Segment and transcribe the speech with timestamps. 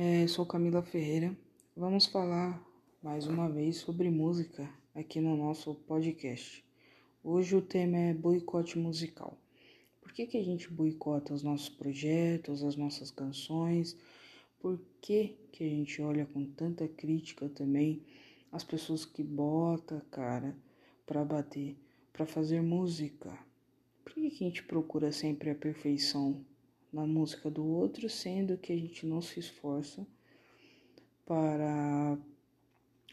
[0.00, 1.36] É, sou Camila Ferreira.
[1.76, 2.64] Vamos falar
[3.02, 6.64] mais uma vez sobre música aqui no nosso podcast.
[7.20, 9.36] Hoje o tema é boicote musical.
[10.00, 13.98] Por que, que a gente boicota os nossos projetos, as nossas canções?
[14.60, 18.00] Por que, que a gente olha com tanta crítica também
[18.52, 20.56] as pessoas que botam cara
[21.04, 21.76] para bater,
[22.12, 23.36] para fazer música?
[24.04, 26.40] Por que, que a gente procura sempre a perfeição
[26.92, 30.06] na música do outro, sendo que a gente não se esforça
[31.26, 32.18] para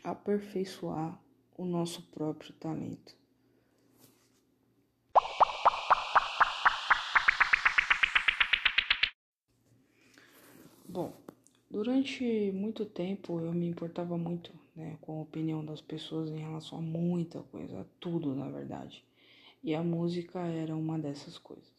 [0.04, 1.20] aperfeiçoar
[1.58, 3.16] o nosso próprio talento.
[10.88, 11.12] Bom,
[11.70, 16.78] durante muito tempo eu me importava muito né, com a opinião das pessoas em relação
[16.78, 19.04] a muita coisa, a tudo na verdade.
[19.62, 21.75] E a música era uma dessas coisas.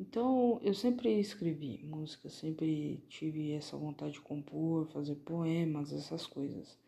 [0.00, 6.78] Então, eu sempre escrevi música, sempre tive essa vontade de compor, fazer poemas, essas coisas.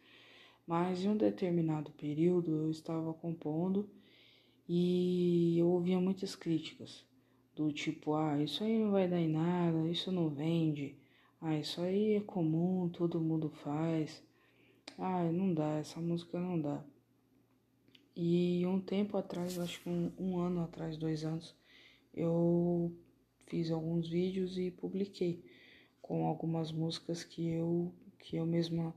[0.66, 3.90] Mas em um determinado período eu estava compondo
[4.68, 7.04] e eu ouvia muitas críticas,
[7.56, 10.96] do tipo, ah, isso aí não vai dar em nada, isso não vende,
[11.40, 14.22] ah, isso aí é comum, todo mundo faz,
[14.96, 16.84] ah, não dá, essa música não dá.
[18.14, 21.56] E um tempo atrás, acho que um, um ano atrás, dois anos,
[22.14, 22.92] eu
[23.46, 25.42] fiz alguns vídeos e publiquei
[26.00, 28.94] com algumas músicas que eu que eu mesma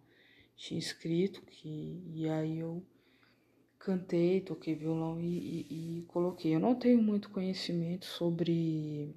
[0.56, 2.84] tinha escrito que e aí eu
[3.84, 5.26] cantei, toquei violão e,
[5.70, 6.56] e, e coloquei.
[6.56, 9.14] Eu não tenho muito conhecimento sobre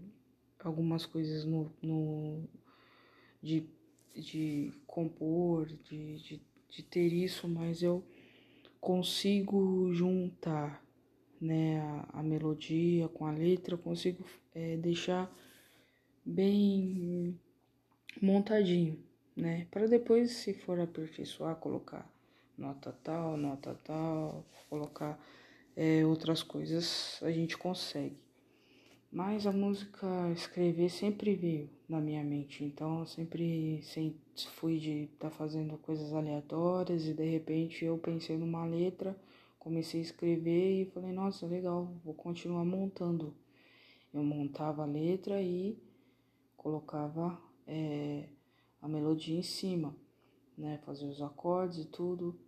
[0.58, 2.42] algumas coisas no, no
[3.40, 3.64] de,
[4.14, 8.04] de compor, de, de, de ter isso, mas eu
[8.80, 10.84] consigo juntar
[11.40, 11.80] né,
[12.12, 15.30] a, melodia com a letra, eu consigo é, deixar
[16.24, 17.38] bem
[18.20, 18.98] montadinho,
[19.36, 19.66] né?
[19.70, 22.10] Para depois, se for aperfeiçoar, colocar
[22.56, 25.20] nota tal, nota tal, colocar
[25.76, 28.16] é, outras coisas, a gente consegue.
[29.12, 34.20] Mas a música escrever sempre veio na minha mente, então eu sempre, sempre
[34.54, 39.16] fui de estar tá fazendo coisas aleatórias e de repente eu pensei numa letra
[39.66, 43.34] comecei a escrever e falei, nossa, legal, vou continuar montando.
[44.14, 45.76] Eu montava a letra e
[46.56, 48.28] colocava é,
[48.80, 49.92] a melodia em cima,
[50.56, 50.78] né?
[50.86, 52.38] Fazia os acordes e tudo,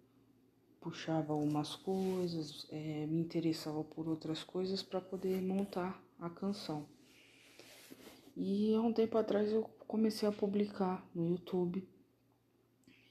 [0.81, 6.87] puxava umas coisas, é, me interessava por outras coisas para poder montar a canção.
[8.37, 11.85] E há um tempo atrás eu comecei a publicar no YouTube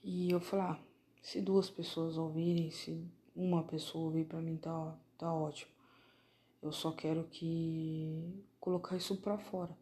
[0.01, 0.79] e eu falei, ah,
[1.21, 5.71] se duas pessoas ouvirem, se uma pessoa ouvir para mim tá, tá ótimo.
[6.61, 9.77] Eu só quero que colocar isso para fora.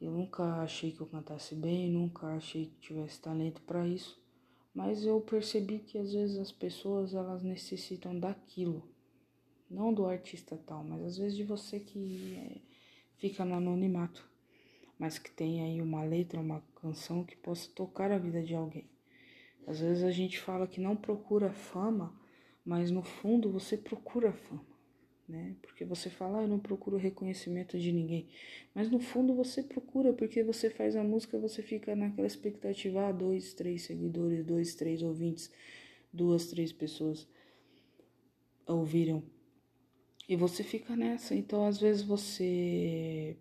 [0.00, 4.20] Eu nunca achei que eu cantasse bem, nunca achei que tivesse talento para isso,
[4.74, 8.82] mas eu percebi que às vezes as pessoas elas necessitam daquilo,
[9.70, 12.60] não do artista tal, mas às vezes de você que é,
[13.18, 14.28] fica no anonimato,
[14.98, 18.90] mas que tem aí uma letra, uma canção que possa tocar a vida de alguém.
[19.68, 22.12] Às vezes a gente fala que não procura fama,
[22.64, 24.64] mas no fundo você procura fama,
[25.28, 25.56] né?
[25.62, 28.28] Porque você fala, ah, eu não procuro reconhecimento de ninguém,
[28.74, 33.12] mas no fundo você procura, porque você faz a música, você fica naquela expectativa, ah,
[33.12, 35.50] dois, três seguidores, dois, três ouvintes,
[36.12, 37.26] duas, três pessoas
[38.66, 39.22] ouviram.
[40.28, 43.36] E você fica nessa, então às vezes você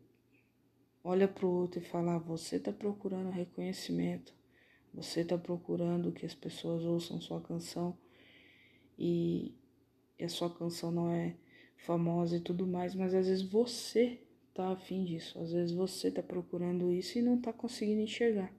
[1.04, 4.34] olha pro outro e fala, ah, você tá procurando reconhecimento,
[4.94, 7.96] você tá procurando que as pessoas ouçam sua canção
[9.04, 11.36] e a sua canção não é
[11.78, 14.20] famosa e tudo mais, mas às vezes você
[14.54, 18.54] tá afim disso, às vezes você tá procurando isso e não tá conseguindo enxergar.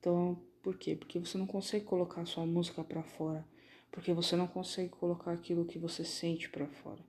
[0.00, 0.96] Então, por quê?
[0.96, 3.46] Porque você não consegue colocar a sua música para fora,
[3.92, 7.00] porque você não consegue colocar aquilo que você sente para fora.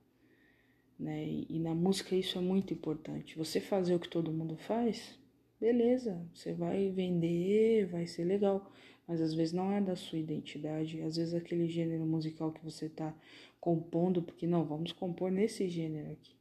[0.96, 1.26] Né?
[1.26, 3.36] E, e na música isso é muito importante.
[3.36, 5.18] Você fazer o que todo mundo faz,
[5.60, 8.70] beleza, você vai vender, vai ser legal
[9.06, 12.86] mas às vezes não é da sua identidade, às vezes aquele gênero musical que você
[12.86, 13.14] está
[13.60, 16.34] compondo, porque não, vamos compor nesse gênero aqui.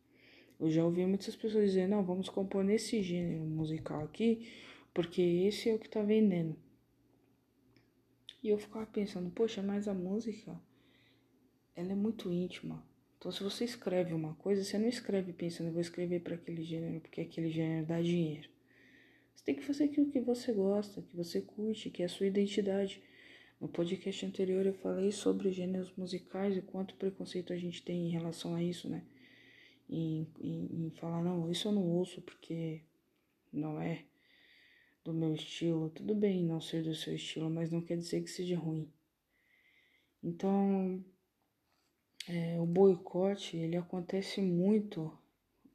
[0.60, 4.48] Eu já ouvi muitas pessoas dizer, não, vamos compor nesse gênero musical aqui,
[4.94, 6.56] porque esse é o que está vendendo.
[8.42, 10.60] E eu ficava pensando, poxa, mas a música,
[11.76, 12.86] ela é muito íntima.
[13.18, 16.62] Então, se você escreve uma coisa, você não escreve pensando, eu vou escrever para aquele
[16.62, 18.50] gênero, porque aquele gênero dá dinheiro.
[19.36, 22.28] Você tem que fazer aquilo que você gosta, que você curte, que é a sua
[22.28, 23.02] identidade.
[23.60, 28.12] No podcast anterior eu falei sobre gêneros musicais e quanto preconceito a gente tem em
[28.12, 29.04] relação a isso, né?
[29.90, 32.82] Em, em, em falar, não, isso eu não ouço porque
[33.52, 34.06] não é
[35.04, 35.90] do meu estilo.
[35.90, 38.92] Tudo bem não ser do seu estilo, mas não quer dizer que seja ruim.
[40.24, 41.04] Então,
[42.28, 45.12] é, o boicote ele acontece muito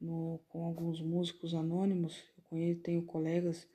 [0.01, 2.23] no, com alguns músicos anônimos.
[2.49, 3.67] Conheço, tenho colegas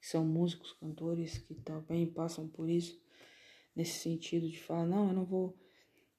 [0.00, 3.00] que são músicos, cantores que também passam por isso
[3.74, 5.56] nesse sentido de falar não, eu não vou.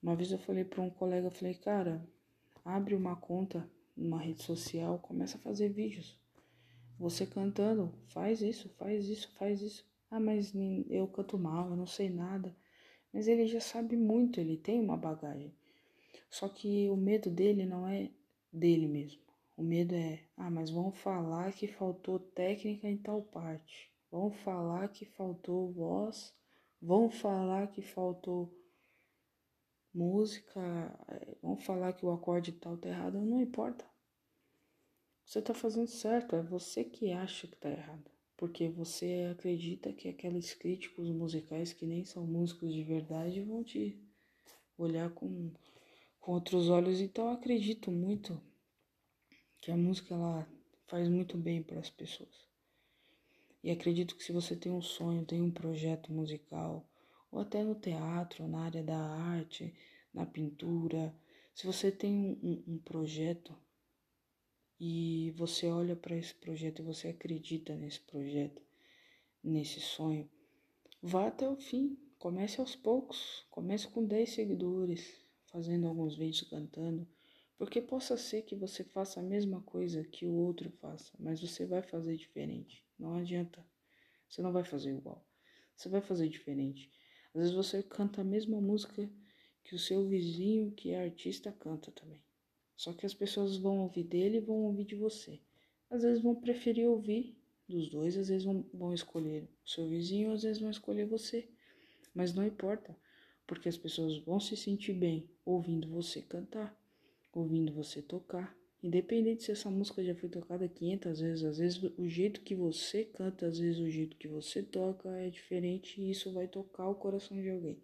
[0.02, 2.02] Uma vez eu falei para um colega, falei cara,
[2.64, 6.18] abre uma conta numa rede social, começa a fazer vídeos.
[6.98, 9.86] Você cantando, faz isso, faz isso, faz isso.
[10.10, 10.52] Ah, mas
[10.88, 12.56] eu canto mal, eu não sei nada.
[13.12, 15.54] Mas ele já sabe muito, ele tem uma bagagem.
[16.30, 18.10] Só que o medo dele não é
[18.52, 19.20] dele mesmo.
[19.60, 23.92] O medo é, ah, mas vão falar que faltou técnica em tal parte.
[24.10, 26.34] Vão falar que faltou voz.
[26.80, 28.50] Vão falar que faltou
[29.92, 30.58] música.
[31.08, 33.20] Eh, vão falar que o acorde tal tá errado.
[33.20, 33.84] Não importa.
[35.26, 36.36] Você tá fazendo certo.
[36.36, 38.10] É você que acha que tá errado.
[38.38, 44.02] Porque você acredita que aqueles críticos musicais que nem são músicos de verdade vão te
[44.78, 45.52] olhar com,
[46.18, 46.98] com outros olhos.
[46.98, 48.40] Então eu acredito muito
[49.60, 50.48] que a música ela
[50.86, 52.48] faz muito bem para as pessoas.
[53.62, 56.88] E acredito que se você tem um sonho, tem um projeto musical,
[57.30, 59.74] ou até no teatro, na área da arte,
[60.12, 61.14] na pintura,
[61.54, 63.54] se você tem um, um, projeto
[64.80, 68.62] e você olha para esse projeto e você acredita nesse projeto,
[69.44, 70.28] nesse sonho,
[71.02, 71.98] vá até o fim.
[72.18, 77.06] Comece aos poucos, comece com 10 seguidores, fazendo alguns vídeos cantando
[77.60, 81.66] porque possa ser que você faça a mesma coisa que o outro faça, mas você
[81.66, 82.82] vai fazer diferente.
[82.98, 83.62] Não adianta.
[84.26, 85.22] Você não vai fazer igual.
[85.76, 86.90] Você vai fazer diferente.
[87.34, 89.06] Às vezes você canta a mesma música
[89.62, 92.24] que o seu vizinho, que é artista, canta também.
[92.74, 95.38] Só que as pessoas vão ouvir dele e vão ouvir de você.
[95.90, 97.36] Às vezes vão preferir ouvir
[97.68, 101.46] dos dois, às vezes vão, escolher o seu vizinho, às vezes vão escolher você.
[102.14, 102.96] Mas não importa,
[103.46, 106.79] porque as pessoas vão se sentir bem ouvindo você cantar
[107.32, 108.56] ouvindo você tocar.
[108.82, 113.04] Independente se essa música já foi tocada 500 vezes, às vezes o jeito que você
[113.04, 116.94] canta, às vezes o jeito que você toca é diferente e isso vai tocar o
[116.94, 117.82] coração de alguém.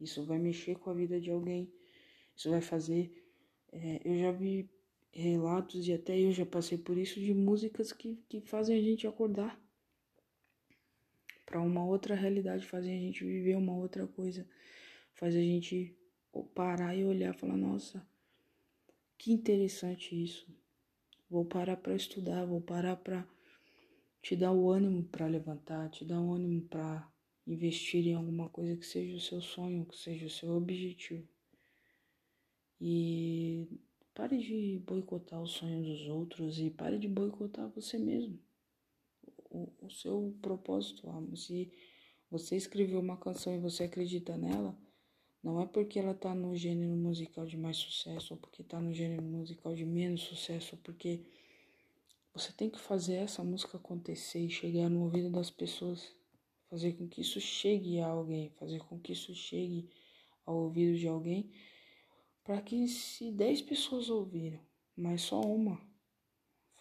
[0.00, 1.72] Isso vai mexer com a vida de alguém.
[2.34, 3.24] Isso vai fazer.
[3.72, 4.68] É, eu já vi
[5.12, 9.06] relatos e até eu já passei por isso de músicas que, que fazem a gente
[9.06, 9.58] acordar
[11.46, 14.46] para uma outra realidade, fazem a gente viver uma outra coisa,
[15.14, 15.96] faz a gente
[16.54, 18.06] parar e olhar e falar: nossa
[19.18, 20.46] que interessante isso.
[21.28, 23.26] Vou parar para estudar, vou parar para
[24.22, 27.08] te dar o ânimo para levantar, te dar o ânimo para
[27.46, 31.26] investir em alguma coisa que seja o seu sonho, que seja o seu objetivo.
[32.80, 33.68] E
[34.14, 38.38] pare de boicotar os sonhos dos outros e pare de boicotar você mesmo.
[39.50, 41.08] O, o seu propósito.
[41.36, 41.72] Se
[42.30, 44.76] você escreveu uma canção e você acredita nela,
[45.46, 48.92] não é porque ela tá no gênero musical de mais sucesso, ou porque tá no
[48.92, 51.24] gênero musical de menos sucesso, ou porque
[52.34, 56.12] você tem que fazer essa música acontecer e chegar no ouvido das pessoas,
[56.68, 59.88] fazer com que isso chegue a alguém, fazer com que isso chegue
[60.44, 61.48] ao ouvido de alguém,
[62.42, 64.58] para que se 10 pessoas ouviram,
[64.96, 65.80] mas só uma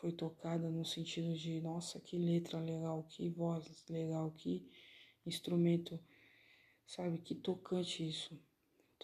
[0.02, 4.68] foi tocada no sentido de, nossa, que letra legal, que voz legal, que
[5.24, 6.00] instrumento,
[6.88, 8.36] sabe, que tocante isso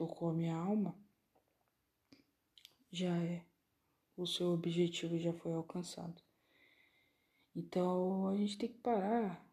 [0.01, 0.95] tocou a minha alma,
[2.91, 3.45] já é.
[4.17, 6.19] O seu objetivo já foi alcançado.
[7.55, 9.47] Então a gente tem que parar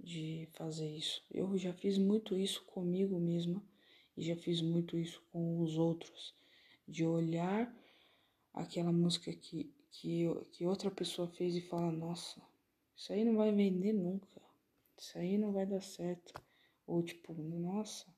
[0.00, 1.24] de fazer isso.
[1.30, 3.62] Eu já fiz muito isso comigo mesma
[4.16, 6.34] e já fiz muito isso com os outros.
[6.86, 7.72] De olhar
[8.52, 12.42] aquela música que, que, que outra pessoa fez e falar: Nossa,
[12.96, 14.42] isso aí não vai vender nunca.
[14.98, 16.34] Isso aí não vai dar certo.
[16.84, 18.17] Ou tipo, nossa,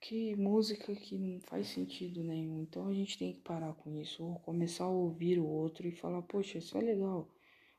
[0.00, 2.62] que música que não faz sentido nenhum.
[2.62, 5.92] Então a gente tem que parar com isso, ou começar a ouvir o outro e
[5.92, 7.28] falar, poxa, isso é legal.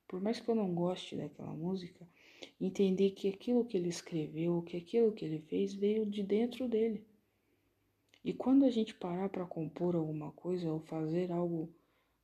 [0.07, 2.07] Por mais que eu não goste daquela música,
[2.59, 7.05] entender que aquilo que ele escreveu, que aquilo que ele fez veio de dentro dele.
[8.23, 11.73] E quando a gente parar para compor alguma coisa ou fazer algo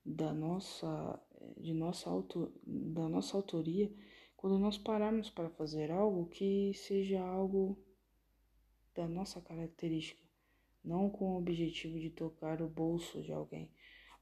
[0.06, 1.20] da nossa
[1.58, 3.92] de nossa auto, da nossa autoria,
[4.36, 7.78] quando nós pararmos para fazer algo que seja algo
[8.98, 10.22] da nossa característica,
[10.84, 13.72] não com o objetivo de tocar o bolso de alguém,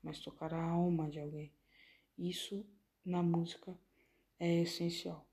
[0.03, 1.51] mas tocar a alma de alguém.
[2.17, 2.65] Isso
[3.05, 3.73] na música
[4.37, 5.25] é essencial.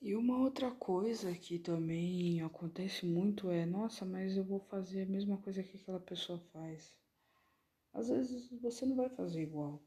[0.00, 5.06] E uma outra coisa que também acontece muito é, nossa, mas eu vou fazer a
[5.06, 6.94] mesma coisa que aquela pessoa faz.
[7.92, 9.82] Às vezes você não vai fazer igual.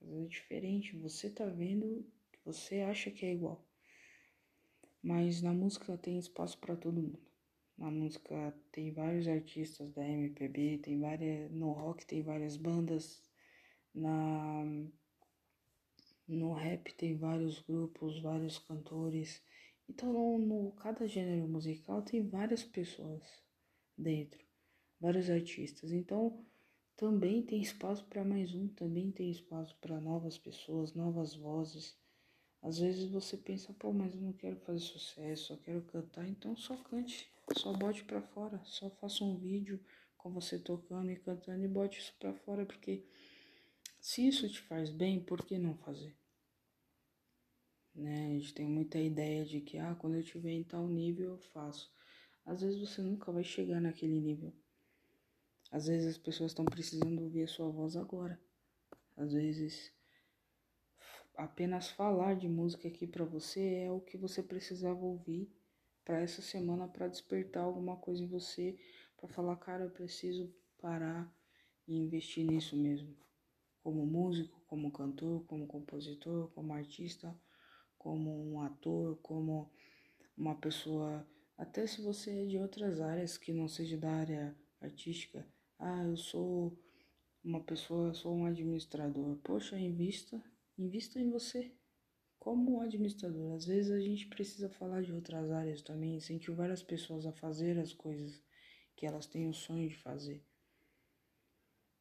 [0.00, 0.96] às vezes é diferente.
[0.98, 2.04] Você tá vendo,
[2.44, 3.64] você acha que é igual.
[5.02, 7.18] Mas na música tem espaço para todo mundo.
[7.76, 11.50] Na música tem vários artistas da MPB, tem várias.
[11.50, 13.22] No rock tem várias bandas.
[13.94, 14.64] Na.
[16.26, 19.42] No rap tem vários grupos, vários cantores.
[19.88, 23.22] Então no, no cada gênero musical tem várias pessoas
[23.98, 24.42] dentro,
[25.00, 25.92] vários artistas.
[25.92, 26.44] Então
[26.96, 31.98] também tem espaço para mais um, também tem espaço para novas pessoas, novas vozes.
[32.64, 36.56] Às vezes você pensa, pô, mas eu não quero fazer sucesso, só quero cantar, então
[36.56, 39.78] só cante, só bote para fora, só faça um vídeo
[40.16, 43.04] com você tocando e cantando e bote isso para fora, porque
[44.00, 46.16] se isso te faz bem, por que não fazer?
[47.94, 48.28] Né?
[48.28, 51.38] A gente tem muita ideia de que, ah, quando eu tiver em tal nível eu
[51.52, 51.92] faço.
[52.46, 54.54] Às vezes você nunca vai chegar naquele nível.
[55.70, 58.40] Às vezes as pessoas estão precisando ouvir a sua voz agora.
[59.18, 59.93] Às vezes
[61.36, 65.50] apenas falar de música aqui para você é o que você precisava ouvir
[66.04, 68.78] para essa semana para despertar alguma coisa em você,
[69.16, 71.32] para falar, cara, eu preciso parar
[71.88, 73.16] e investir nisso mesmo.
[73.82, 77.34] Como músico, como cantor, como compositor, como artista,
[77.98, 79.72] como um ator, como
[80.36, 81.26] uma pessoa,
[81.56, 85.46] até se você é de outras áreas que não seja da área artística.
[85.78, 86.78] Ah, eu sou
[87.42, 89.36] uma pessoa, sou um administrador.
[89.38, 90.42] Poxa, invista
[90.76, 91.72] Invista em você
[92.38, 93.54] como administrador.
[93.54, 97.78] Às vezes a gente precisa falar de outras áreas também, incentivar as pessoas a fazer
[97.78, 98.42] as coisas
[98.96, 100.44] que elas têm o sonho de fazer.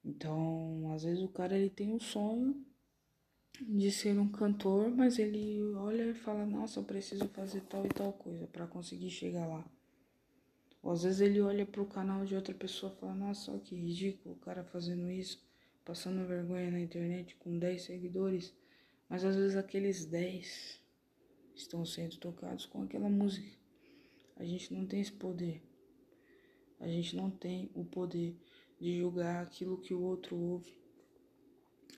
[0.03, 2.65] Então, às vezes o cara ele tem o sonho
[3.61, 7.89] de ser um cantor, mas ele olha e fala: "Nossa, eu preciso fazer tal e
[7.89, 9.63] tal coisa para conseguir chegar lá".
[10.81, 13.75] Ou às vezes ele olha para o canal de outra pessoa e fala: "Nossa, que
[13.75, 15.41] ridículo o cara fazendo isso,
[15.85, 18.53] passando vergonha na internet com 10 seguidores".
[19.13, 20.81] Mas às vezes aqueles 10
[21.53, 23.47] estão sendo tocados com aquela música.
[24.35, 25.61] A gente não tem esse poder.
[26.79, 28.35] A gente não tem o poder
[28.81, 30.75] de julgar aquilo que o outro ouve,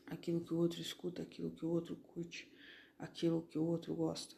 [0.07, 2.51] aquilo que o outro escuta, aquilo que o outro curte,
[3.00, 4.36] aquilo que o outro gosta.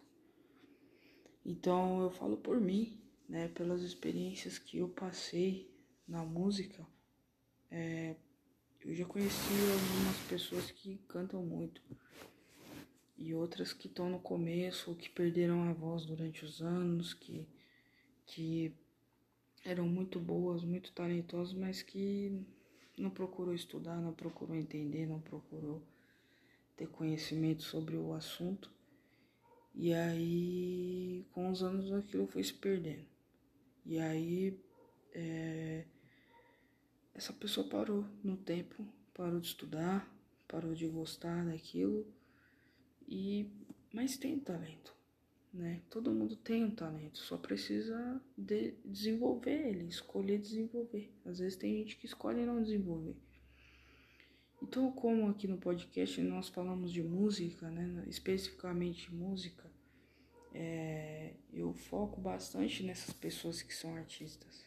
[1.44, 5.68] Então eu falo por mim, né, pelas experiências que eu passei
[6.08, 6.86] na música.
[7.72, 8.16] É,
[8.82, 11.82] eu já conheci algumas pessoas que cantam muito
[13.18, 17.48] e outras que estão no começo, ou que perderam a voz durante os anos, que,
[18.26, 18.74] que
[19.66, 22.46] eram muito boas, muito talentosas, mas que
[22.98, 25.82] não procurou estudar, não procurou entender, não procurou
[26.76, 28.72] ter conhecimento sobre o assunto.
[29.74, 33.06] E aí, com os anos, aquilo foi se perdendo.
[33.86, 34.60] E aí,
[35.14, 35.86] é,
[37.16, 40.08] essa pessoa parou no tempo, parou de estudar,
[40.48, 42.06] parou de gostar daquilo
[43.08, 43.50] e
[43.94, 44.94] mas tem talento,
[45.54, 45.82] né?
[45.90, 51.12] Todo mundo tem um talento, só precisa de desenvolver ele, escolher desenvolver.
[51.26, 53.16] Às vezes tem gente que escolhe não desenvolver.
[54.62, 59.72] Então, como aqui no podcast nós falamos de música, né, especificamente música,
[60.54, 64.66] é, eu foco bastante nessas pessoas que são artistas,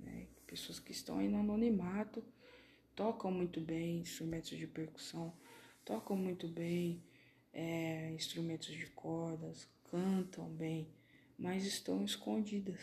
[0.00, 2.24] né, pessoas que estão aí no anonimato,
[2.94, 5.32] tocam muito bem instrumentos de percussão,
[5.84, 7.02] tocam muito bem
[7.58, 10.86] é, instrumentos de cordas, cantam bem,
[11.38, 12.78] mas estão escondidas,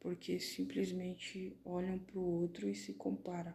[0.00, 3.54] porque simplesmente olham para o outro e se comparam.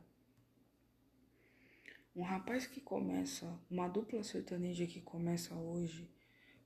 [2.16, 6.10] Um rapaz que começa, uma dupla sertaneja que começa hoje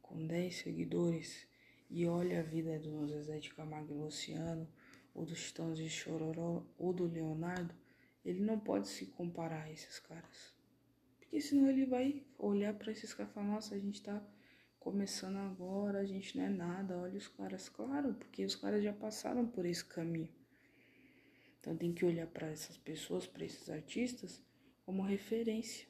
[0.03, 1.47] com 10 seguidores
[1.89, 4.71] e olha a vida do Zezé de Camargo e Luciano,
[5.15, 7.73] ou dos Titãs de Chororó, ou do Leonardo,
[8.23, 10.58] ele não pode se comparar a esses caras.
[11.29, 14.19] Porque senão ele vai olhar para esses caras e falar, nossa, a gente tá
[14.79, 18.91] começando agora, a gente não é nada, olha os caras, claro, porque os caras já
[18.91, 20.27] passaram por esse caminho.
[21.59, 24.41] Então tem que olhar para essas pessoas, para esses artistas,
[24.83, 25.87] como referência.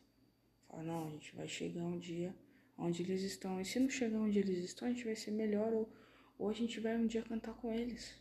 [0.67, 2.36] Falar, não, a gente vai chegar um dia
[2.77, 3.62] onde eles estão.
[3.62, 5.89] E se não chegar onde eles estão, a gente vai ser melhor ou,
[6.38, 8.13] ou a gente vai um dia cantar com eles.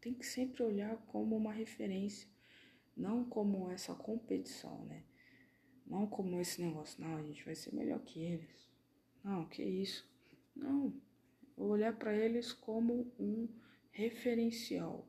[0.00, 2.26] Tem que sempre olhar como uma referência,
[2.96, 5.04] não como essa competição, né?
[5.90, 8.70] Não como esse negócio, não, a gente vai ser melhor que eles.
[9.24, 10.08] Não, que isso.
[10.54, 10.94] Não,
[11.56, 13.48] vou olhar para eles como um
[13.90, 15.04] referencial.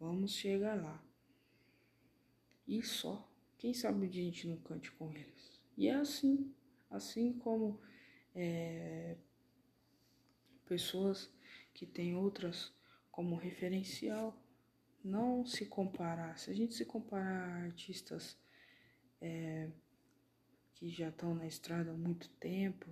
[0.00, 1.00] Vamos chegar lá.
[2.66, 3.30] E só.
[3.58, 5.60] Quem sabe um dia a gente não cante com eles.
[5.76, 6.52] E é assim,
[6.90, 7.80] assim como
[8.34, 9.16] é,
[10.66, 11.32] pessoas
[11.72, 12.72] que têm outras
[13.12, 14.36] como referencial.
[15.04, 16.36] Não se comparar.
[16.38, 18.36] Se a gente se comparar a artistas
[19.20, 19.70] é,
[20.78, 22.86] que já estão na estrada há muito tempo,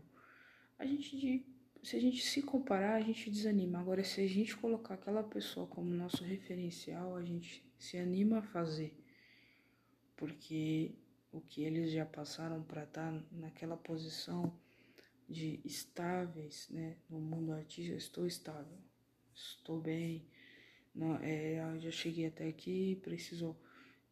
[0.78, 1.46] a gente
[1.82, 3.78] se a gente se comparar, a gente desanima.
[3.78, 8.42] Agora, se a gente colocar aquela pessoa como nosso referencial, a gente se anima a
[8.42, 8.92] fazer.
[10.16, 10.96] Porque
[11.30, 14.58] o que eles já passaram para estar tá naquela posição
[15.28, 18.78] de estáveis, né, no mundo artístico, estou estável,
[19.32, 20.26] estou bem,
[20.92, 23.56] não, é, já cheguei até aqui, preciso,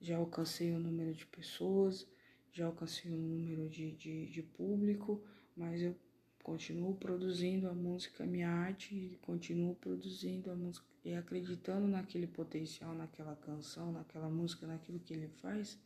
[0.00, 2.06] já alcancei o número de pessoas,
[2.54, 5.20] já alcancei o número de, de, de público,
[5.56, 5.94] mas eu
[6.42, 13.34] continuo produzindo a música, minha arte, continuo produzindo a música e acreditando naquele potencial, naquela
[13.34, 15.76] canção, naquela música, naquilo que ele faz,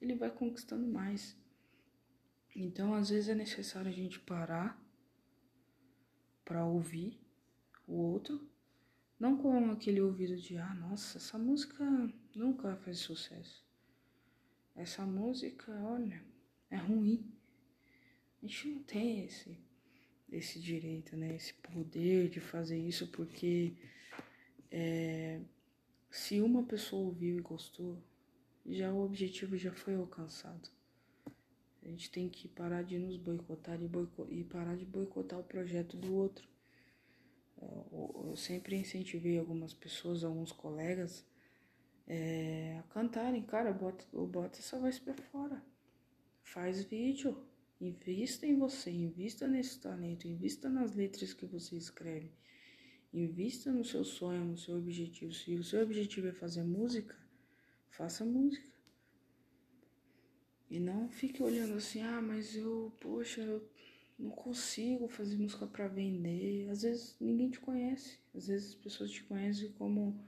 [0.00, 1.36] ele vai conquistando mais.
[2.54, 4.80] Então, às vezes é necessário a gente parar
[6.44, 7.18] para ouvir
[7.86, 8.48] o outro,
[9.18, 11.84] não com aquele ouvido de ah, nossa, essa música
[12.34, 13.67] nunca faz sucesso.
[14.78, 16.22] Essa música, olha,
[16.70, 17.28] é ruim.
[18.40, 19.58] A gente não tem esse
[20.30, 21.34] esse direito, né?
[21.34, 23.72] Esse poder de fazer isso, porque
[24.70, 25.40] é,
[26.08, 27.98] se uma pessoa ouviu e gostou,
[28.64, 30.70] já o objetivo já foi alcançado.
[31.82, 35.44] A gente tem que parar de nos boicotar e, boico e parar de boicotar o
[35.44, 36.46] projeto do outro.
[37.60, 41.26] Eu, eu sempre incentivei algumas pessoas, alguns colegas,
[42.08, 43.42] é, cantarem.
[43.44, 45.62] Cara, bota, bota essa voz pra fora.
[46.42, 47.46] Faz vídeo
[47.80, 52.32] Invista em você, invista nesse talento, invista nas letras que você escreve.
[53.14, 55.32] Invista no seu sonho, no seu objetivo.
[55.32, 57.16] Se o seu objetivo é fazer música,
[57.88, 58.68] faça música.
[60.68, 63.66] E não fique olhando assim, ah, mas eu, poxa, eu
[64.18, 66.68] não consigo fazer música para vender.
[66.70, 68.18] Às vezes ninguém te conhece.
[68.34, 70.20] Às vezes as pessoas te conhecem como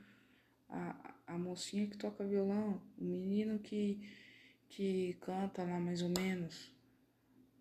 [0.69, 4.01] a, a mocinha que toca violão, o menino que,
[4.69, 6.73] que canta lá mais ou menos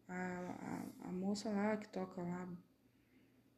[0.10, 2.50] a, a, a moça lá que toca lá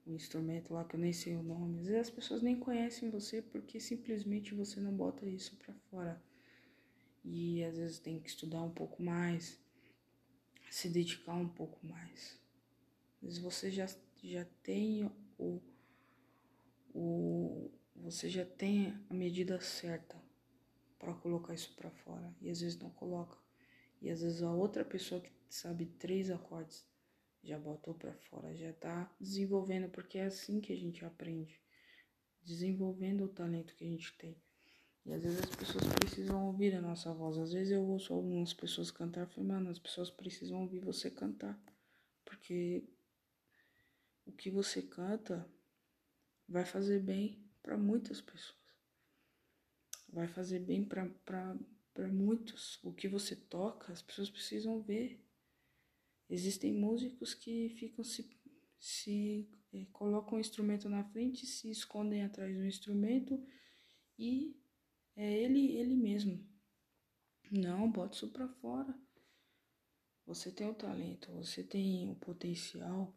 [0.05, 1.79] o instrumento lá que eu nem sei o nome.
[1.79, 6.21] Às vezes as pessoas nem conhecem você porque simplesmente você não bota isso para fora.
[7.23, 9.59] E às vezes tem que estudar um pouco mais,
[10.69, 12.39] se dedicar um pouco mais.
[13.17, 13.85] Às vezes você já,
[14.23, 15.61] já tem o,
[16.93, 20.21] o você já tem a medida certa
[20.97, 23.37] para colocar isso para fora e às vezes não coloca.
[24.01, 26.85] E às vezes a outra pessoa que sabe três acordes
[27.43, 31.59] já botou para fora, já tá desenvolvendo, porque é assim que a gente aprende,
[32.43, 34.35] desenvolvendo o talento que a gente tem.
[35.05, 37.37] E às vezes as pessoas precisam ouvir a nossa voz.
[37.37, 41.59] Às vezes eu ouço algumas pessoas cantar, mano, as pessoas precisam ouvir você cantar.
[42.23, 42.83] Porque
[44.25, 45.49] o que você canta
[46.47, 48.59] vai fazer bem para muitas pessoas.
[50.09, 52.79] Vai fazer bem para muitos.
[52.83, 55.23] O que você toca, as pessoas precisam ver.
[56.29, 58.29] Existem músicos que ficam se,
[58.79, 63.41] se é, colocam o instrumento na frente, se escondem atrás do instrumento
[64.17, 64.55] e
[65.15, 66.49] é ele ele mesmo.
[67.51, 68.97] Não, bota isso para fora.
[70.25, 73.13] Você tem o talento, você tem o potencial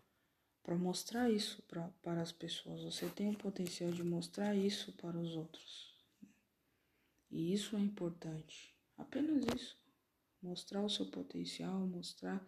[0.64, 2.82] para mostrar isso pra, para as pessoas.
[2.82, 5.94] Você tem o potencial de mostrar isso para os outros.
[7.30, 8.74] E isso é importante.
[8.96, 9.78] Apenas isso.
[10.42, 12.44] Mostrar o seu potencial, mostrar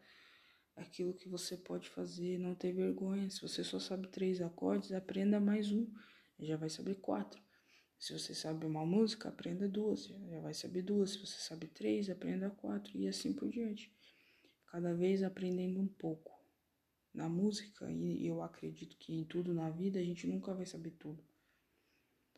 [0.75, 3.31] aquilo que você pode fazer, não ter vergonha.
[3.31, 5.87] Se você só sabe três acordes, aprenda mais um,
[6.41, 7.43] já vai saber quatro.
[7.99, 11.13] Se você sabe uma música, aprenda duas, já vai saber duas.
[11.13, 13.95] Se você sabe três, aprenda quatro e assim por diante.
[14.67, 16.36] Cada vez aprendendo um pouco.
[17.17, 20.91] Na música, e eu acredito que em tudo na vida, a gente nunca vai saber
[20.91, 21.25] tudo.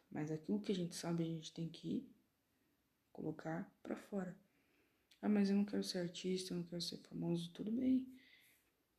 [0.08, 2.08] Mas aquilo que a gente sabe, a gente tem que
[3.10, 4.38] colocar para fora.
[5.20, 8.06] Ah, mas eu não quero ser artista, eu não quero ser famoso, tudo bem.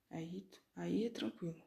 [0.10, 1.64] Aí, aí é tranquilo.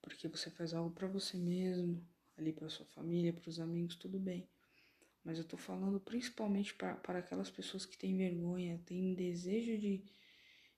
[0.00, 2.02] Porque você faz algo para você mesmo,
[2.38, 4.48] ali para sua família, para os amigos, tudo bem.
[5.22, 10.02] Mas eu tô falando principalmente para aquelas pessoas que têm vergonha, têm desejo de,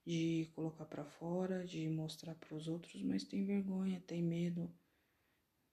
[0.05, 4.73] de colocar para fora, de mostrar para os outros, mas tem vergonha, tem medo.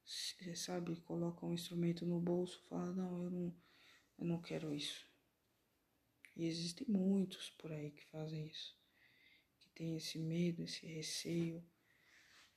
[0.06, 3.56] Você sabe, coloca um instrumento no bolso, fala: "Não, eu não
[4.20, 5.08] eu não quero isso.
[6.36, 8.78] E existem muitos por aí que fazem isso,
[9.60, 11.64] que tem esse medo, esse receio,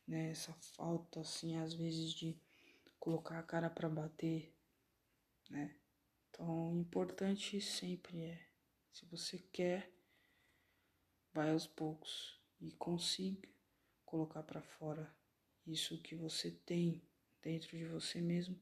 [0.07, 2.37] né, essa falta assim às vezes de
[2.99, 4.55] colocar a cara para bater,
[5.51, 5.77] né?
[6.31, 8.47] Então, importante sempre é,
[8.93, 9.93] se você quer,
[11.33, 13.49] vai aos poucos e consiga
[14.05, 15.11] colocar para fora
[15.67, 17.03] isso que você tem
[17.43, 18.59] dentro de você mesmo,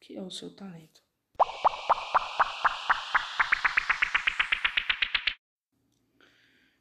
[0.00, 1.02] que é o seu talento.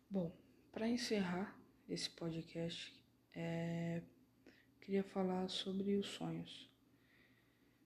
[0.09, 0.31] Bom,
[0.71, 1.55] Para encerrar
[1.87, 2.93] esse podcast,
[3.35, 4.01] é,
[4.81, 6.69] queria falar sobre os sonhos.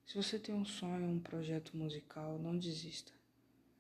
[0.05, 3.16] Se você tem um sonho, um projeto musical, não desista.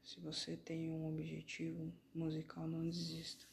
[0.07, 3.45] Se você tem um objetivo musical, não desista.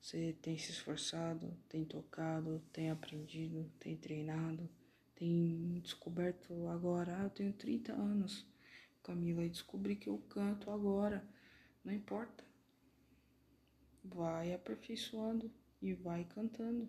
[0.00, 4.70] Você tem se esforçado, tem tocado, tem aprendido, tem treinado,
[5.16, 7.16] tem descoberto agora.
[7.18, 8.46] Ah, eu tenho 30 anos,
[9.02, 11.28] Camila, e descobri que eu canto agora.
[11.84, 12.44] Não importa.
[14.04, 15.50] Vai aperfeiçoando
[15.82, 16.88] e vai cantando.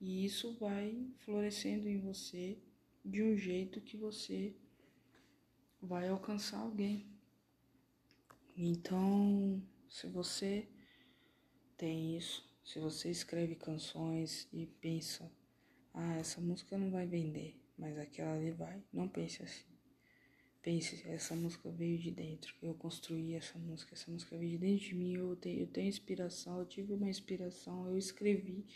[0.00, 2.56] E isso vai florescendo em você
[3.04, 4.56] de um jeito que você
[5.82, 7.17] vai alcançar alguém.
[8.60, 10.68] Então, se você
[11.76, 15.30] tem isso, se você escreve canções e pensa,
[15.94, 19.64] ah, essa música não vai vender, mas aquela ali vai, não pense assim.
[20.60, 24.86] Pense, essa música veio de dentro, eu construí essa música, essa música veio de dentro
[24.86, 28.66] de mim, eu tenho, eu tenho inspiração, eu tive uma inspiração, eu escrevi.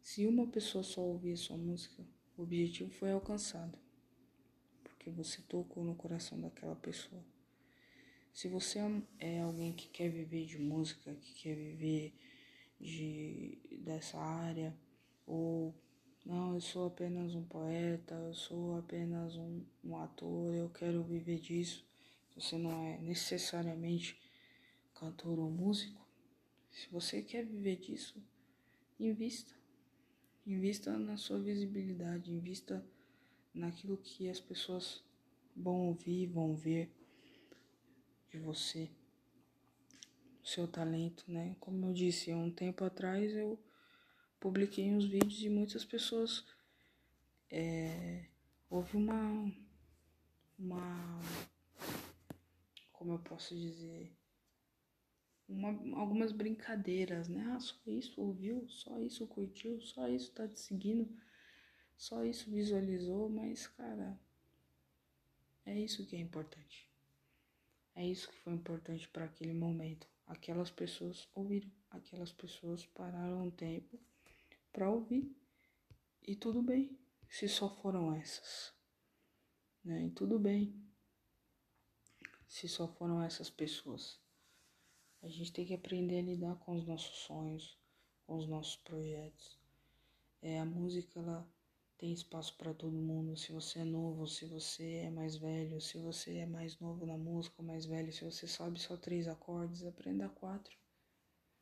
[0.00, 2.02] Se uma pessoa só ouvir a sua música,
[2.34, 3.78] o objetivo foi alcançado,
[4.82, 7.22] porque você tocou no coração daquela pessoa.
[8.32, 8.78] Se você
[9.18, 12.14] é alguém que quer viver de música, que quer viver
[12.80, 14.74] de, dessa área,
[15.26, 15.74] ou
[16.24, 21.40] não, eu sou apenas um poeta, eu sou apenas um, um ator, eu quero viver
[21.40, 21.84] disso.
[22.36, 24.20] Você não é necessariamente
[24.94, 26.06] cantor ou músico.
[26.70, 28.22] Se você quer viver disso,
[28.98, 29.54] invista.
[30.46, 32.84] Invista na sua visibilidade, invista
[33.52, 35.02] naquilo que as pessoas
[35.56, 36.90] vão ouvir, vão ver
[38.30, 38.88] de você,
[40.42, 41.56] o seu talento, né?
[41.60, 43.58] Como eu disse, há um tempo atrás eu
[44.38, 46.46] publiquei uns vídeos e muitas pessoas
[47.50, 48.26] é,
[48.68, 49.52] houve uma
[50.58, 51.20] uma
[52.92, 54.14] como eu posso dizer
[55.48, 57.44] uma, algumas brincadeiras, né?
[57.52, 61.08] Ah, só isso ouviu, só isso curtiu, só isso tá te seguindo,
[61.96, 64.18] só isso visualizou, mas cara,
[65.66, 66.89] é isso que é importante.
[67.94, 70.08] É isso que foi importante para aquele momento.
[70.26, 73.98] Aquelas pessoas ouviram, aquelas pessoas pararam um tempo
[74.72, 75.34] para ouvir
[76.22, 76.96] e tudo bem,
[77.28, 78.72] se só foram essas,
[79.84, 80.06] né?
[80.06, 80.74] E tudo bem,
[82.46, 84.20] se só foram essas pessoas.
[85.22, 87.78] A gente tem que aprender a lidar com os nossos sonhos,
[88.26, 89.58] com os nossos projetos.
[90.40, 91.46] É, a música ela
[92.00, 93.36] tem espaço para todo mundo.
[93.36, 97.18] Se você é novo, se você é mais velho, se você é mais novo na
[97.18, 100.74] música, mais velho, se você sabe só três acordes, aprenda quatro.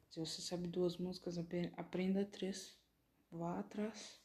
[0.09, 1.37] Se você sabe duas músicas,
[1.77, 2.79] aprenda três.
[3.33, 4.20] Vá atrás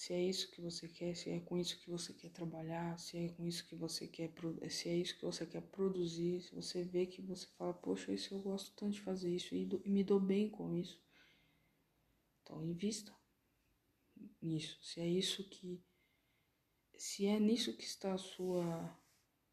[0.00, 3.18] se é isso que você quer, se é com isso que você quer trabalhar, se
[3.18, 4.32] é com isso que você quer,
[4.70, 8.32] se é isso que você quer produzir, se você vê que você fala, poxa, isso
[8.32, 10.98] eu gosto tanto de fazer isso e, e me dou bem com isso.
[12.42, 13.14] Então invista
[14.40, 14.78] nisso.
[14.82, 15.82] Se é isso que
[16.96, 18.98] se é nisso que está a sua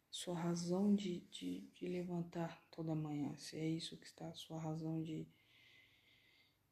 [0.09, 4.59] sua razão de, de, de levantar toda manhã, se é isso que está a sua
[4.59, 5.27] razão de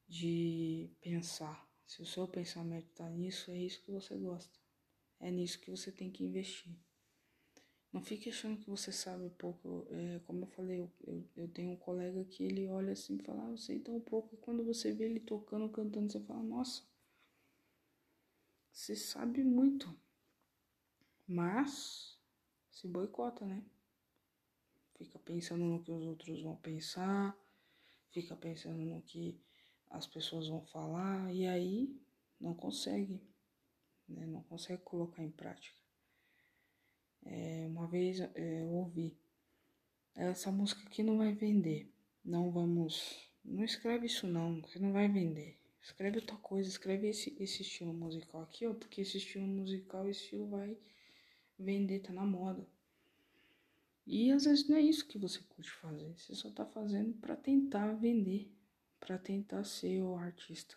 [0.07, 4.59] de pensar se o seu pensamento está nisso, é isso que você gosta.
[5.19, 6.75] É nisso que você tem que investir.
[7.93, 9.87] Não fique achando que você sabe pouco.
[9.91, 13.23] É, como eu falei, eu, eu, eu, tenho um colega que ele olha assim e
[13.23, 14.35] fala, ah, eu sei tão pouco.
[14.35, 16.83] E quando você vê ele tocando, cantando, você fala, nossa,
[18.75, 19.97] você sabe muito.
[21.25, 22.19] Mas
[22.69, 23.63] se boicota, né?
[24.97, 27.35] Fica pensando no que os outros vão pensar,
[28.11, 29.41] fica pensando no que
[29.89, 31.97] as pessoas vão falar e aí
[32.39, 33.21] não consegue,
[34.07, 34.25] né?
[34.25, 35.79] não consegue colocar em prática.
[37.23, 39.17] É, uma vez é, eu ouvi,
[40.13, 41.91] essa música aqui não vai vender,
[42.23, 45.64] não vamos, não escreve isso não, que não vai vender.
[45.85, 50.23] Escreve outra coisa, escreve esse, esse estilo musical aqui, ó, porque esse estilo musical, esse
[50.23, 50.75] estilo vai
[51.59, 52.67] vender, tá na moda.
[54.03, 57.35] E às vezes não é isso que você curte fazer, você só tá fazendo para
[57.35, 58.51] tentar vender
[58.99, 60.75] para tentar ser o artista.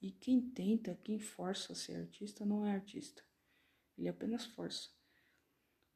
[0.00, 3.24] E quem tenta, quem força a ser artista, não é artista.
[3.96, 4.90] Ele apenas força.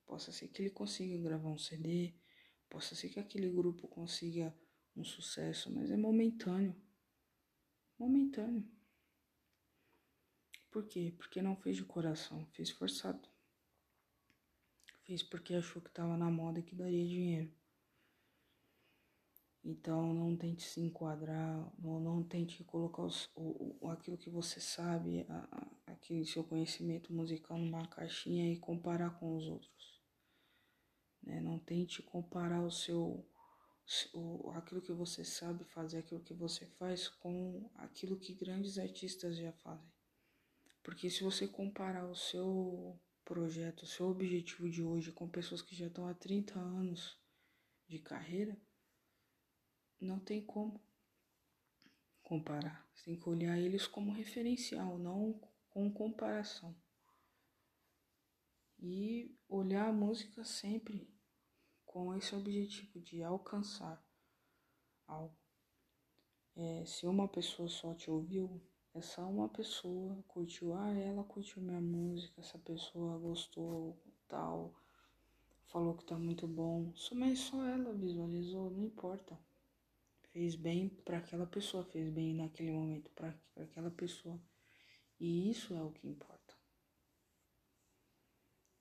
[0.05, 2.17] Possa ser que ele consiga gravar um CD,
[2.69, 4.53] possa ser que aquele grupo consiga
[4.97, 6.75] um sucesso, mas é momentâneo.
[8.03, 8.69] Momentâneo.
[10.73, 11.15] Por quê?
[11.17, 13.29] Porque não fez de coração, fez forçado.
[15.05, 17.55] Fez porque achou que estava na moda e que daria dinheiro.
[19.63, 24.59] Então não tente se enquadrar, não, não tente colocar os, o, o, aquilo que você
[24.59, 30.03] sabe, a, a, aquele seu conhecimento musical numa caixinha e comparar com os outros.
[31.23, 31.41] Né?
[31.41, 33.25] Não tente comparar o seu,
[34.13, 39.37] o, aquilo que você sabe fazer, aquilo que você faz com aquilo que grandes artistas
[39.37, 39.93] já fazem.
[40.83, 45.77] Porque se você comparar o seu projeto, o seu objetivo de hoje com pessoas que
[45.77, 47.17] já estão há 30 anos
[47.89, 48.57] de carreira,
[50.01, 50.83] não tem como
[52.23, 52.89] comparar.
[52.95, 56.75] Você tem que olhar eles como referencial, não com comparação.
[58.79, 61.12] E olhar a música sempre
[61.93, 64.03] com esse objetivo de alcançar
[65.07, 65.37] algo.
[66.57, 68.63] É, se uma pessoa só te ouviu,
[68.95, 74.75] é só uma pessoa curtiu, ah, ela curtiu minha música, essa pessoa gostou, tal,
[75.67, 76.93] falou que tá muito bom.
[77.13, 79.39] Mas só ela visualizou, não importa.
[80.31, 84.41] Fez bem para aquela pessoa, fez bem naquele momento para aquela pessoa.
[85.21, 86.55] E isso é o que importa.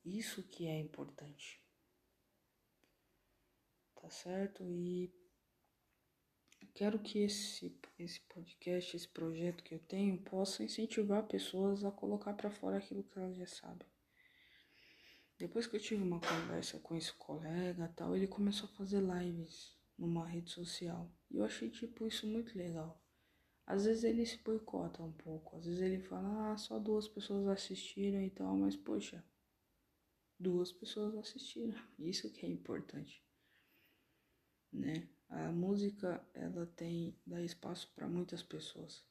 [0.05, 1.60] Isso que é importante.
[4.01, 4.63] Tá certo?
[4.63, 5.13] E
[6.73, 12.33] quero que esse, esse podcast, esse projeto que eu tenho, possa incentivar pessoas a colocar
[12.33, 13.87] para fora aquilo que elas já sabem.
[15.37, 19.77] Depois que eu tive uma conversa com esse colega tal, ele começou a fazer lives
[19.97, 21.11] numa rede social.
[21.29, 22.99] E eu achei tipo isso muito legal.
[23.67, 27.47] Às vezes ele se boicota um pouco, às vezes ele fala, ah, só duas pessoas
[27.47, 29.23] assistiram e tal, mas poxa,
[30.39, 31.79] duas pessoas assistiram.
[31.99, 33.23] Isso que é importante,
[34.71, 35.07] né?
[35.29, 39.03] A música ela tem dá espaço para muitas pessoas.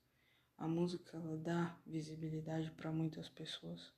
[0.57, 3.93] A música ela dá visibilidade para muitas pessoas.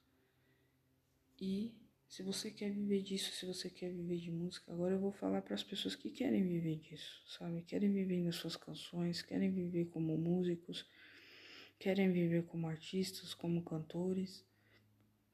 [1.40, 1.74] E
[2.06, 5.42] se você quer viver disso, se você quer viver de música, agora eu vou falar
[5.42, 7.62] para as pessoas que querem viver disso, sabe?
[7.62, 10.86] Querem viver nas suas canções, querem viver como músicos,
[11.78, 14.46] querem viver como artistas, como cantores.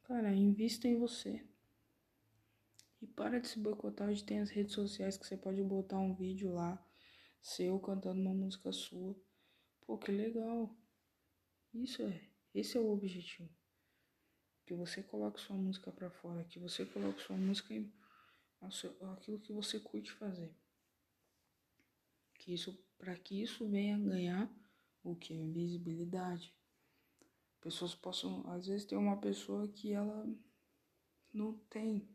[0.05, 1.45] Cara, invista em você.
[3.00, 6.14] E para de se boicotar, hoje tem as redes sociais que você pode botar um
[6.14, 6.84] vídeo lá,
[7.40, 9.16] seu cantando uma música sua.
[9.82, 10.76] Pô, que legal.
[11.72, 13.48] Isso é, esse é o objetivo.
[14.66, 17.92] Que você coloque sua música para fora, que você coloque sua música em
[19.12, 20.52] aquilo que você curte fazer.
[22.34, 24.52] Que isso, para que isso venha ganhar
[25.02, 25.34] o que?
[25.52, 26.52] Visibilidade.
[27.61, 30.26] Pessoas possam, às vezes tem uma pessoa que ela
[31.32, 32.08] não tem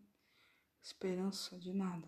[0.83, 2.07] esperança de nada.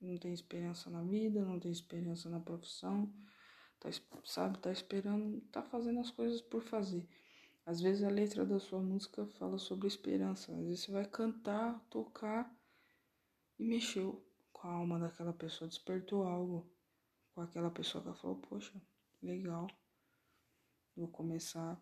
[0.00, 3.12] Não tem esperança na vida, não tem esperança na profissão,
[3.80, 3.88] tá,
[4.24, 4.58] sabe?
[4.58, 7.08] Tá esperando, tá fazendo as coisas por fazer.
[7.66, 10.52] Às vezes a letra da sua música fala sobre esperança.
[10.52, 12.54] Às vezes você vai cantar, tocar
[13.58, 16.70] e mexeu com a alma daquela pessoa, despertou algo
[17.34, 18.74] com aquela pessoa que falou: Poxa,
[19.22, 19.66] legal,
[20.94, 21.80] vou começar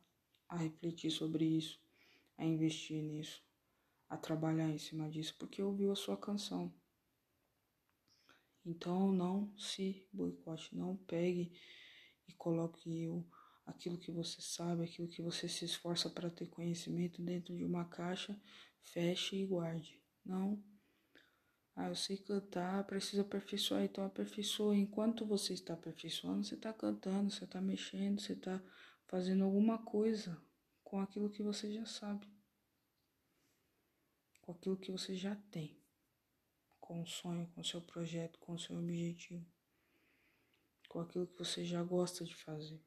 [0.48, 1.80] a refletir sobre isso,
[2.38, 3.42] a investir nisso
[4.12, 6.70] a trabalhar em cima disso porque ouviu a sua canção.
[8.62, 11.50] Então não se boicote, não pegue
[12.28, 13.26] e coloque o,
[13.64, 17.86] aquilo que você sabe, aquilo que você se esforça para ter conhecimento dentro de uma
[17.86, 18.38] caixa,
[18.82, 19.98] feche e guarde.
[20.22, 20.62] Não.
[21.74, 24.78] Ah, eu sei cantar, preciso aperfeiçoar, então aperfeiçoe.
[24.78, 28.62] Enquanto você está aperfeiçoando, você está cantando, você está mexendo, você está
[29.06, 30.38] fazendo alguma coisa
[30.84, 32.30] com aquilo que você já sabe
[34.42, 35.80] com aquilo que você já tem,
[36.80, 39.46] com o sonho, com o seu projeto, com o seu objetivo,
[40.88, 42.80] com aquilo que você já gosta de fazer.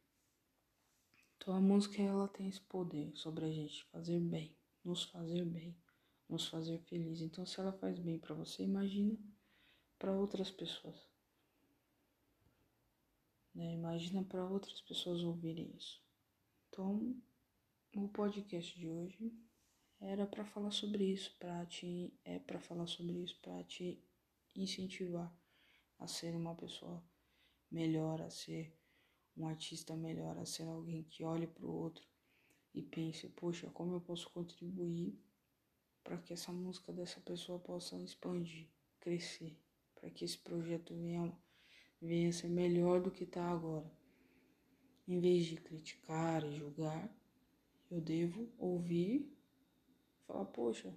[1.37, 5.75] Então a música ela tem esse poder sobre a gente fazer bem, nos fazer bem,
[6.29, 7.21] nos fazer feliz.
[7.21, 9.17] Então se ela faz bem para você, imagina
[9.97, 11.09] para outras pessoas.
[13.53, 13.73] Né?
[13.73, 16.03] Imagina para outras pessoas ouvirem isso.
[16.67, 17.15] Então,
[17.95, 19.31] o podcast de hoje
[19.99, 24.03] era para falar sobre isso, para te é para falar sobre isso, para te
[24.55, 25.33] incentivar
[25.99, 27.03] a ser uma pessoa
[27.71, 28.77] melhor, a ser
[29.35, 32.05] um artista melhor, a ser alguém que olhe para o outro
[32.73, 35.17] e pense, poxa, como eu posso contribuir
[36.03, 38.67] para que essa música dessa pessoa possa expandir,
[38.99, 39.57] crescer,
[39.95, 41.35] para que esse projeto venha,
[42.01, 43.91] venha ser melhor do que está agora.
[45.07, 47.09] Em vez de criticar e julgar,
[47.89, 49.34] eu devo ouvir
[50.45, 50.93] Falar, poxa,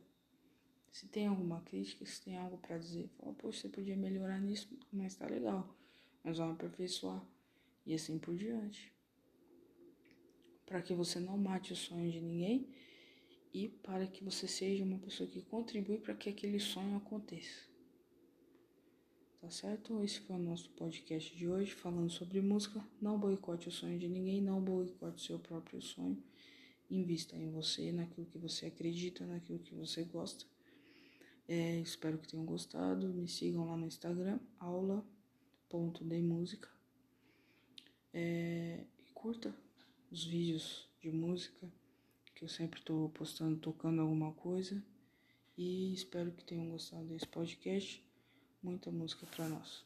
[0.91, 4.69] se tem alguma crítica, se tem algo para dizer, fala, poxa, você podia melhorar nisso,
[4.93, 5.75] mas tá legal.
[6.23, 7.25] Mas vamos aperfeiçoar.
[7.87, 8.93] E assim por diante.
[10.67, 12.69] Para que você não mate o sonho de ninguém
[13.55, 17.67] e para que você seja uma pessoa que contribui para que aquele sonho aconteça.
[19.41, 20.03] Tá certo?
[20.03, 22.85] Esse foi o nosso podcast de hoje falando sobre música.
[23.01, 26.23] Não boicote o sonho de ninguém, não boicote o seu próprio sonho.
[26.91, 30.45] Invista em você, naquilo que você acredita, naquilo que você gosta.
[31.47, 33.09] É, espero que tenham gostado.
[33.09, 35.05] Me sigam lá no Instagram, aula
[35.69, 36.69] ponto de música.
[38.13, 39.55] É, e curta
[40.11, 41.71] os vídeos de música
[42.35, 44.83] que eu sempre estou postando, tocando alguma coisa.
[45.57, 48.03] E espero que tenham gostado desse podcast.
[48.63, 49.85] Muita música para nós.